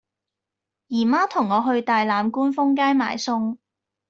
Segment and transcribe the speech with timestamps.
[0.87, 3.59] 姨媽同我去大欖冠峰街買餸